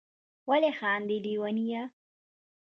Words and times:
ولي 0.49 0.71
خاندی 0.79 1.17
ليونيه 1.25 1.83